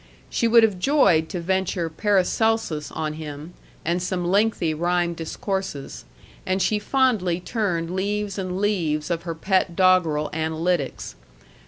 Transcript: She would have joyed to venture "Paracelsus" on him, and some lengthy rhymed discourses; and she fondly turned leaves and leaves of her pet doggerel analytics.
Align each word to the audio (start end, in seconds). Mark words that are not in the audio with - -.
She 0.31 0.47
would 0.47 0.63
have 0.63 0.79
joyed 0.79 1.29
to 1.29 1.39
venture 1.39 1.87
"Paracelsus" 1.87 2.89
on 2.89 3.13
him, 3.13 3.53
and 3.85 4.01
some 4.01 4.25
lengthy 4.27 4.73
rhymed 4.73 5.15
discourses; 5.15 6.05
and 6.43 6.59
she 6.59 6.79
fondly 6.79 7.39
turned 7.39 7.95
leaves 7.95 8.39
and 8.39 8.57
leaves 8.59 9.11
of 9.11 9.21
her 9.29 9.35
pet 9.35 9.75
doggerel 9.75 10.31
analytics. 10.33 11.13